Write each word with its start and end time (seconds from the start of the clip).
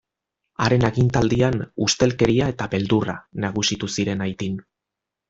Haren 0.63 0.85
agintaldian 0.87 1.59
ustelkeria 1.87 2.47
eta 2.53 2.69
beldurra 2.75 3.19
nagusitu 3.47 3.91
ziren 3.99 4.25
Haitin. 4.27 4.59